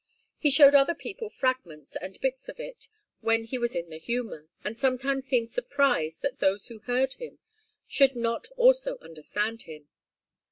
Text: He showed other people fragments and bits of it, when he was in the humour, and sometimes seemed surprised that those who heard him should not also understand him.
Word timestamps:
He 0.39 0.49
showed 0.49 0.73
other 0.73 0.95
people 0.95 1.29
fragments 1.29 1.95
and 1.95 2.19
bits 2.21 2.49
of 2.49 2.59
it, 2.59 2.87
when 3.19 3.43
he 3.43 3.59
was 3.59 3.75
in 3.75 3.89
the 3.91 3.99
humour, 3.99 4.47
and 4.63 4.75
sometimes 4.75 5.27
seemed 5.27 5.51
surprised 5.51 6.23
that 6.23 6.39
those 6.39 6.65
who 6.69 6.79
heard 6.79 7.13
him 7.13 7.37
should 7.85 8.15
not 8.15 8.47
also 8.57 8.97
understand 9.03 9.61
him. 9.61 9.89